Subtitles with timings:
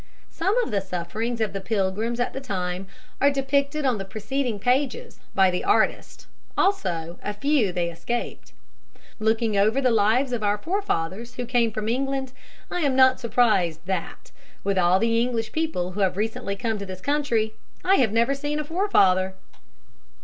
[0.31, 2.87] Some of the sufferings of the Pilgrims at the time
[3.21, 6.25] are depicted on the preceding pages by the artist,
[6.57, 8.51] also a few they escaped.
[9.19, 12.31] Looking over the lives of our forefathers who came from England,
[12.71, 14.31] I am not surprised that,
[14.63, 17.53] with all the English people who have recently come to this country,
[17.85, 19.35] I have never seen a forefather.